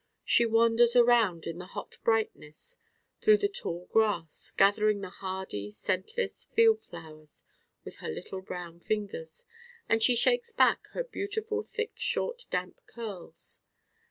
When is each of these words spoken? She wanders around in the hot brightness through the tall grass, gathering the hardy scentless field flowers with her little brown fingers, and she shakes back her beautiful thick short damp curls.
She 0.25 0.47
wanders 0.47 0.95
around 0.95 1.45
in 1.45 1.59
the 1.59 1.67
hot 1.67 1.99
brightness 2.03 2.79
through 3.21 3.37
the 3.37 3.47
tall 3.47 3.85
grass, 3.93 4.49
gathering 4.49 5.01
the 5.01 5.11
hardy 5.11 5.69
scentless 5.69 6.45
field 6.55 6.81
flowers 6.81 7.43
with 7.85 7.97
her 7.97 8.09
little 8.09 8.41
brown 8.41 8.79
fingers, 8.79 9.45
and 9.87 10.01
she 10.01 10.15
shakes 10.15 10.51
back 10.51 10.87
her 10.93 11.03
beautiful 11.03 11.61
thick 11.61 11.91
short 11.97 12.47
damp 12.49 12.81
curls. 12.87 13.59